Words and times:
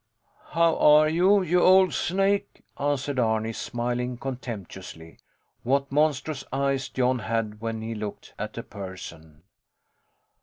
How 0.53 0.77
are 0.77 1.07
you, 1.07 1.43
you 1.43 1.61
old 1.61 1.93
snake! 1.93 2.63
answered 2.79 3.19
Arni, 3.19 3.53
smiling 3.53 4.17
contemptuously. 4.17 5.19
What 5.61 5.91
monstrous 5.91 6.43
eyes 6.51 6.89
Jon 6.89 7.19
had 7.19 7.61
when 7.61 7.83
he 7.83 7.93
looked 7.93 8.33
at 8.39 8.57
a 8.57 8.63
person! 8.63 9.43